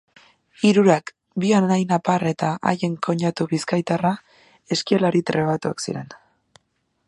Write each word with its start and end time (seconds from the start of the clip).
Hirurak, 0.67 1.11
bi 1.43 1.51
anai 1.57 1.77
nafar 1.91 2.25
eta 2.31 2.49
haien 2.71 2.97
koinatu 3.09 3.49
bizkaitarra, 3.53 4.15
eskialari 4.77 5.25
trebatuak 5.31 5.89
ziren. 5.89 6.13